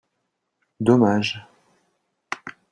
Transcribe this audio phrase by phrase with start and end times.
[0.79, 1.45] Dommage